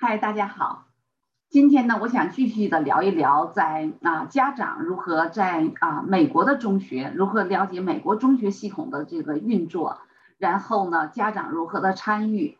[0.00, 0.86] 嗨，大家好。
[1.48, 9.98] 今天呢，我想继续的聊一聊，在啊家长如何在啊美国的中学如何了解美国中学系统的这个运作，
[10.38, 12.58] 然后呢，家长如何的参与。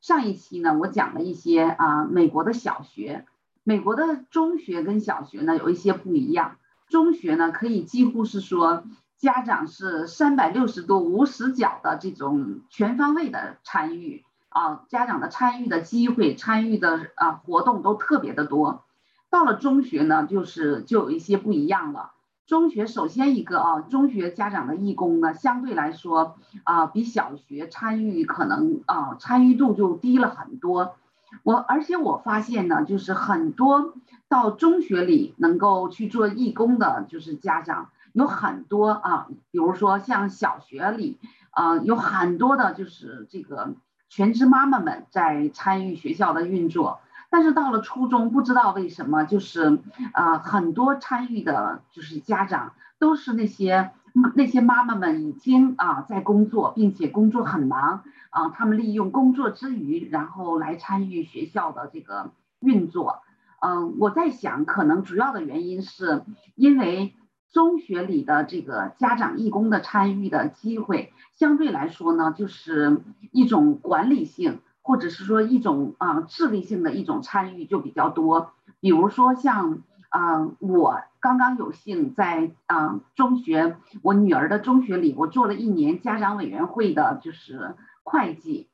[0.00, 3.26] 上一期呢，我讲了一些啊美国的小学，
[3.62, 6.56] 美国的中学跟小学呢有一些不一样。
[6.88, 8.82] 中学呢，可以几乎是说
[9.16, 14.24] 家长是三百六十度无死角的这种全方位的参与。
[14.52, 18.84] 啊，家长的参与的机会、参与的啊活动都特别的多。
[19.30, 22.12] 到了中学呢，就是就有一些不一样了。
[22.46, 30.96] 中学首先一个啊，中学家长的义工呢，相对来说啊，比小学参与可能啊参与度就低了很多。
[31.44, 33.94] 我而且我发现呢，就是很多
[34.28, 41.18] 到中学里能够去做义工的，就是家长有很多啊，比如说像小学里
[41.52, 43.72] 啊，有很多的就是这个。
[44.14, 47.00] 全职妈妈们在参与学校的运作，
[47.30, 49.78] 但是到了初中，不知道为什么，就是
[50.12, 53.90] 呃很多参与的，就是家长都是那些
[54.34, 63.22] 那些妈妈们已经啊在工作，并且工作很忙啊，他们利用工作之余，然后来参与学校的这个运作。
[63.62, 66.22] 嗯，我在想，可能主要的原因是
[66.54, 67.14] 因为。
[67.52, 78.52] 中学里的这个家长义工的参与的机会，相对来说呢，就是一种管理性，或者是说一种啊智力性的一种参与就比较多。
[78.80, 88.68] 比如说像啊，我刚刚有幸在啊中学，我女儿的中学里，我做了一年家长委员会的，就是会计。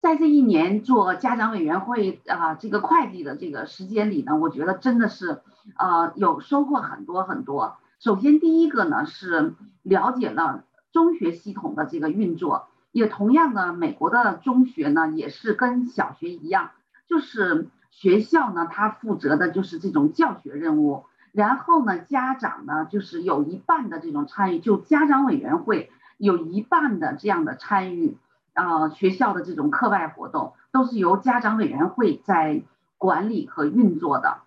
[0.00, 5.42] 在这一年做家长委员会啊，这个会计的这个时间里呢，我觉得真的是，
[5.76, 7.76] 呃，有收获很多很多。
[7.98, 16.70] 首先第一个呢是了解了中学系统的这个运作，也同样的，美国的中学呢也是跟小学一样，
[17.06, 28.16] 就是学校呢它负责的就是这种教学任务，然后呢家长呢就是有一半的这种参与，就家长委员会有一半的这样的参与。
[28.54, 32.62] 啊，学校的这种课外活动都是由家长委员会在
[32.98, 34.38] 管理和运作的，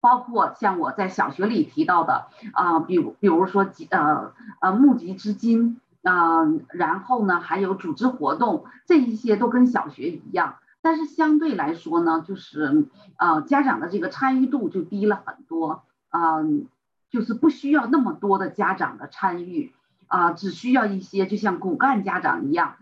[0.00, 12.86] 包括像我在小学里提到的啊，比如比如说集呃呃募集资金啊，然后呢还有组织活动，这一些都跟小学一样，但是相对来说呢，就是
[13.18, 16.66] 呃家长的这个参与度就低了很多，嗯，
[17.10, 19.74] 就是不需要那么多的家长的参与
[20.06, 22.76] 啊，只需要一些就像骨干家长一样。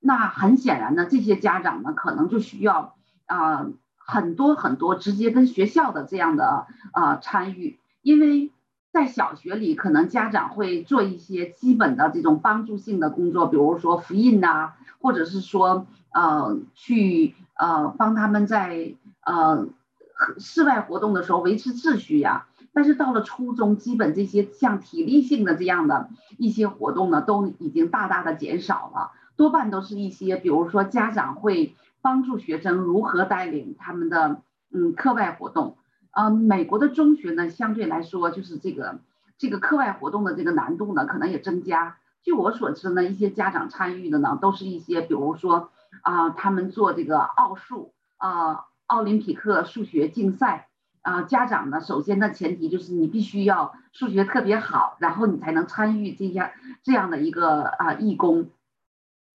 [0.00, 2.94] 那很显然呢，这些家长呢，可能就需要
[3.26, 3.66] 啊
[3.96, 8.52] 很多很多直接跟学校的这样的啊参与，因为
[8.90, 18.94] 在小学里，可能家长会做一些基本的这种帮助性的工作，比如说复印呐，或者是说呃去呃帮他们在
[19.24, 19.66] 呃
[20.38, 22.46] 室外活动的时候维持秩序呀。
[22.72, 29.10] 但是到了初中，基本这些像体力性的这样的一些活动呢，都已经大大的减少了。
[29.38, 35.76] 多半都是一些，比如说家长会帮助学生如何带领他们的嗯课外活动。
[36.10, 38.98] 嗯，美国的中学呢，相对来说就是这个
[39.38, 41.98] 这个课外活动的这个难度呢，可能也增加。
[42.24, 45.70] 据我所知呢，一些家长参与的呢，都是一些比如说
[46.02, 50.66] 啊，他们做这个奥数啊，奥林匹克数学竞赛
[51.02, 56.50] 啊，家长呢，首先的前提就是你必须要数学特别好，然后你才能参与这样
[56.82, 58.50] 这样的一个啊义工。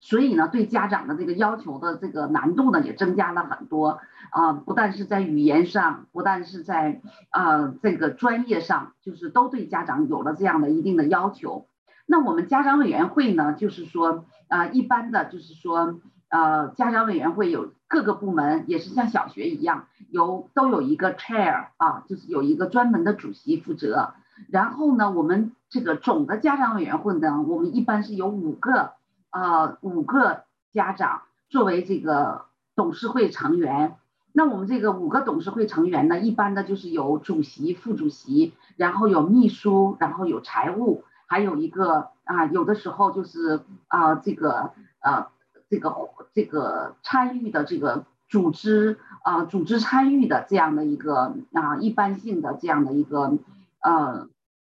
[0.05, 4.51] 所以呢，对家长的这个要求的这个难度呢，也增加了很多啊！
[4.51, 6.99] 不但是在语言上，不但是在
[7.29, 11.67] 啊这个专业上，就是都对家长有了这样的一定的要求。
[12.05, 24.15] 那我们家长委员会呢，就是说啊，一般的就是说呃，家长委员会有各个部门，也是像小学一样，有都有一个 chair 啊，就是有一个专门的主席负责。
[24.49, 28.91] 然后呢，我们这个总的家长委员会呢，我们一般是有五个。
[29.33, 32.45] 呃，五个家长作为这个
[32.75, 33.97] 董事会成员，
[34.31, 45.27] 那我们这个五个董事会成员呢，一般的就是有主席、副主席，然后有秘书，然后有财务，还有一个啊，有的时候就是啊，这个呃，
[45.67, 45.95] 这个
[46.33, 53.39] 这个参与的这个组织啊，组织参与的这样的一个啊，一般性的这样的一个
[53.81, 54.27] 呃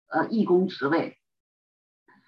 [0.09, 1.16] 呃义工职位。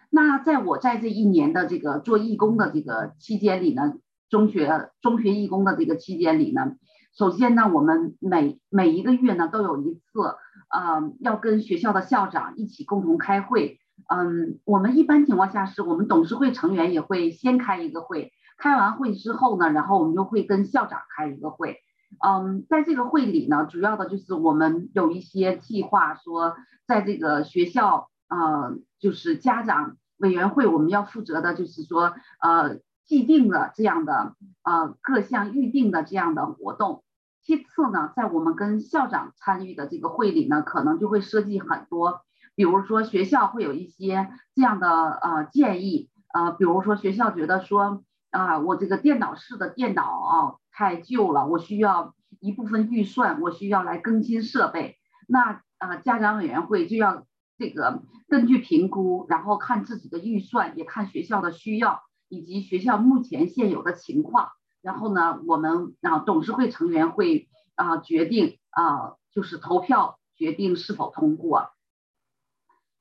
[0.10, 3.94] 那在我在这一年的这个做义工的这个期间里呢，
[4.30, 6.76] 中学中学义工的这个期间里呢，
[7.16, 10.22] 首先呢，我们每每一个月呢都有一次，
[10.70, 13.80] 呃，要跟学校的校长一起共同开会。
[14.08, 21.78] 嗯，我们一般情况下是我们董事会成员也会先开一个会，开完会之后呢，然后我们就会跟校长开一个会。
[22.26, 26.56] 嗯，在这个会里呢，主要的就是我们有一些计划，说
[26.88, 37.04] 在这个学校，呃，就是家长委员会，我们要负责的就是说，呃，既定的这样的，呃，各项预定的这样的活动。
[37.42, 42.22] 其次呢，在我们跟校长参与的这个会里呢，可能就会涉及很多，
[42.54, 54.98] 比如说学校会有一些这样的呃建议，呃，比如说学校觉得说，啊，我这个电脑室的电脑啊太旧了，我需要一部分预算，我需要来更新设备，
[55.28, 57.25] 那啊家长委员会就要
[57.60, 64.48] 这个根据评估，然后看自己的预算，也看学校的需要以及学校目前现有的情况。
[64.82, 71.72] 然后呢，我们啊董事会成员会啊决定啊就是投票决定是否通过。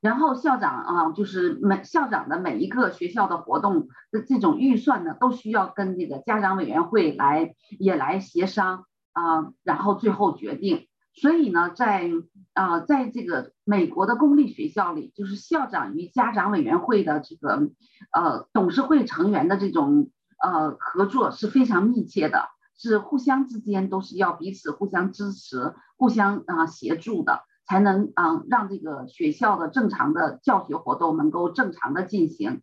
[0.00, 10.87] 然后校长啊就是每校长的每一个学校的活动的这种预算呢，都需要跟这个家长委员会来也来协商啊，然后最后决定。
[11.14, 12.10] 所以呢，在
[12.54, 17.70] 啊在这个美国的公立学校里，就是校长与家长委员会的这个
[18.12, 20.10] 呃董事会成员的这种。
[20.40, 22.44] 呃，合作是非常密切的，
[22.76, 32.62] 是互相之间都是要彼此互相支持、互相啊协助的，才能啊让这个学校的正常的教学活动能够正常的进行。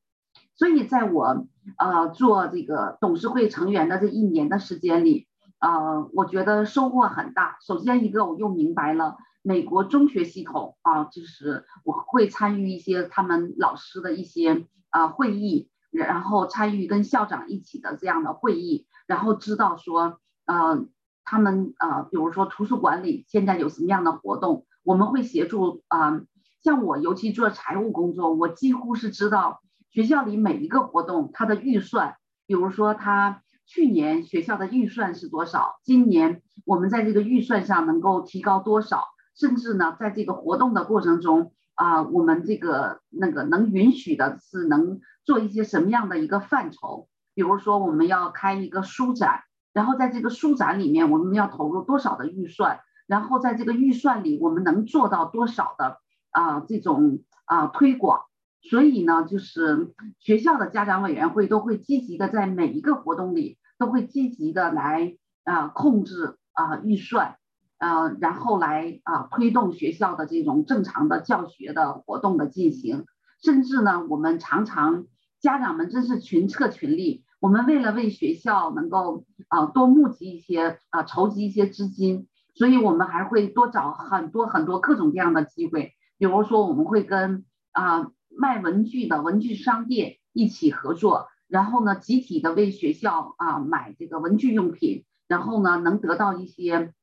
[0.55, 1.47] 所以，在我
[1.77, 5.27] 呃做这个董事会成员的这一年的时间里，
[5.59, 7.57] 呃，我觉得收获很大。
[7.61, 15.69] 首先一个，我又明白了美国中学系统啊，就是我会参与一些他们老师的一些啊会议。
[15.91, 20.85] 然后参与跟校长一起的这样的会议，然后知道说，呃，
[21.23, 26.21] 他们呃，比如说图书馆里现在有什么样的活动，我们会协助啊。
[26.61, 45.01] 像我尤其做财务工作，我几乎是知道学校里每一个活动它的预算，比如说他去年学校的预算是多少，今年我们在这个预算上能够提高多少，甚至呢，在这个活动的过程中啊，我们这个那个能允许的是能。
[45.25, 47.07] 做一些什么样的一个范畴？
[47.33, 49.41] 比如说，我们要开一个书展，
[49.73, 52.79] 然后在这个书展里面，我们要投入多少的预算？
[53.07, 55.97] 然后在这个预算里，我们能做到多少的
[56.29, 58.21] 啊这种啊推广？
[58.69, 67.37] 所以呢，就是学校的家长委员会都会积极的在每一个活动里，都会积极的来啊控制啊预算，
[67.77, 73.05] 呃，然后来啊推动学校的这种正常的教学的活动的进行，
[73.41, 75.05] 甚至呢，我们常常。
[75.41, 96.93] 家长们真是群策群力，我们为了为学校能够啊多募集一些啊筹集一些资金，所以我们还会多找很多很多各种各样的机会，比如说我们会跟啊卖文具的文具商店一起合作，然后呢集体的为学校啊买这个文具用品，然后呢能得到一些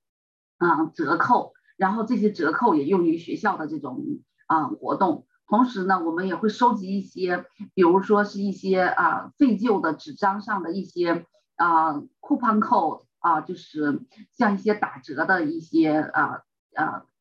[0.59, 4.05] 啊折扣，然后这些折扣也用于学校的这种
[4.47, 5.27] 啊活动。
[5.49, 7.45] 同时呢，我们也会收集一些，
[7.75, 11.27] 比如说是一些啊废旧的纸张上的一些
[11.57, 14.01] 啊 coupon code 啊，就是
[14.31, 16.43] 像一些打折的一些啊
[16.75, 17.12] 呃卡。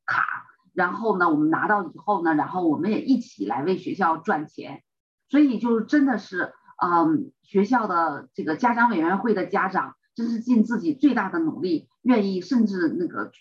[0.74, 4.84] 然后呢，我们拿到以后呢，然后我们也一起来为学校赚钱。
[5.30, 13.32] 所以就真的是，嗯，学校的这个家长委员会的家长，真是尽自己最大的努力，愿意甚至那个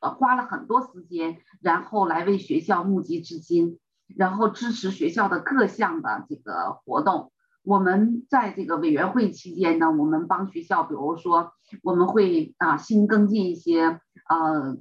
[0.00, 3.78] 呃花了很多时间，然后来为学校募集资金。
[4.14, 7.32] 然后支持学校的各项的这个活动。
[7.62, 14.76] 我们在这个委员会期间呢，我们帮学校，比如说我们会啊新跟进一些呃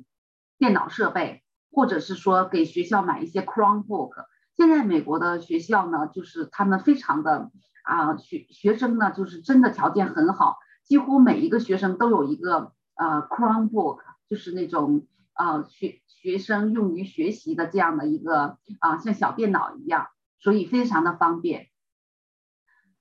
[0.58, 4.12] 电脑设备，或者是说给学校买一些 Chromebook。
[4.56, 7.52] 现在美国的学校呢，就是他们非常的
[7.84, 14.00] 啊学学生呢，就是真的条件很好，几乎每一个学生都有一个呃 Chromebook，
[14.30, 16.02] 就是那种啊学。
[16.22, 20.06] 学生用于学习的这样的一个啊，像小电脑一样，
[20.38, 21.70] 所以非常的方便。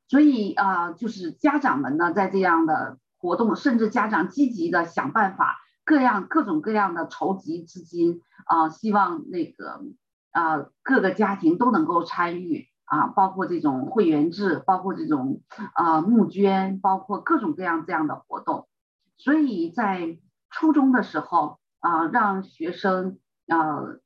[0.09, 5.59] 所以啊，就是家长们呢，在这样的活动，甚至家长积极的想办法，
[5.91, 9.83] 各样各种各样的筹集资金啊，希望那个
[10.31, 15.43] 啊各个家庭都能够参与啊，包括这种会员制，包括这种
[15.75, 18.69] 啊募捐，包括各种各样这样的活动。
[19.17, 20.19] 所以在
[20.51, 21.59] 初中的时候。
[21.83, 23.19] 啊，让学生
[23.49, 24.01] 呃，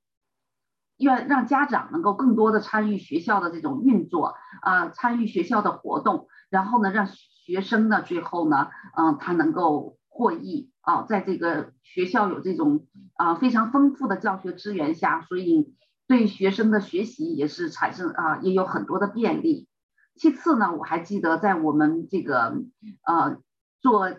[0.97, 15.75] 愿让家长能够更多的参与学校的这种运作啊，参与学校的活动，然后呢，让学生呢最后呢，嗯，他能够获益啊，在这个学校有这种啊非常丰富的教学资源下，所以
[16.07, 19.69] 对学生的学习也是产生啊也有很多的便利。
[20.15, 22.63] 其次呢，我还记得在我们这个
[23.07, 23.39] 呃
[23.81, 24.15] 做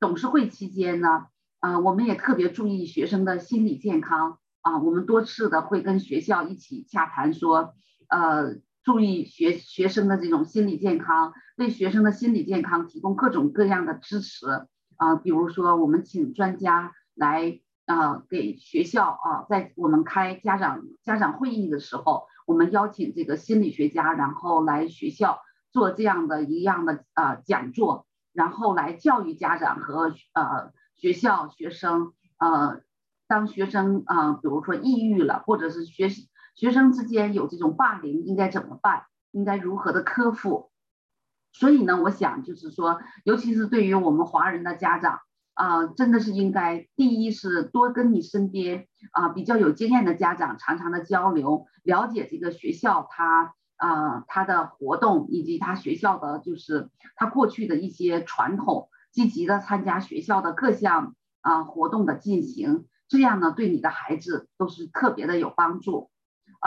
[0.00, 1.26] 董事会期间呢，
[1.60, 7.74] 啊，我们也特别注意学生的心理健康啊，我们多次的会跟学校一起洽谈说，
[8.08, 14.46] 呃，注意学学生的这种心理健康，为学生的心理健康提供各种各样的支持
[14.98, 22.26] 啊，比如说我们请专家来啊，给学校啊，在我们开家长家长会议的时候。
[22.48, 32.80] 我们邀请这个心理学家，然后来学校做这样的一样的呃讲座，然后来教育家长和呃学校学生呃，
[33.26, 36.08] 当学生啊，比如说抑郁了，或者是学
[36.54, 39.02] 学生之间有这种霸凌，应该怎么办？
[39.30, 40.70] 应该如何的克服？
[41.52, 45.20] 所以呢，我想就是说，尤其是对于我们华人的家长。
[45.54, 66.08] 啊，真的是应该，第一是多跟你身边啊比较有经验的家长常常的交流，了解这个学校他啊他的活动以及他学校的就是他过去的一些传统，积极的参加学校的各项啊活动的进行，这样呢对你的孩子都是特别的有帮助。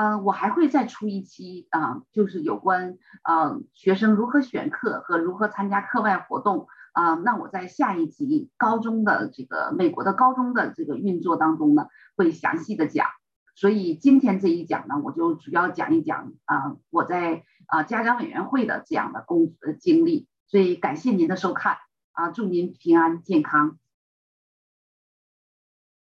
[0.02, 6.66] 嗯，我还会再出一期啊，就是有关啊学生如何选课和如何参加课外活动。
[6.94, 13.06] 啊，那我在下一集高中的这个美国的高中的这个运作当中呢，会详细的讲。
[13.54, 20.28] 所以今天这一讲呢，我就主要讲一讲啊，我在啊家长委员会的这样的工呃经历。
[20.48, 21.78] 所以感谢您的收看
[22.14, 23.78] 啊，祝您平安健康。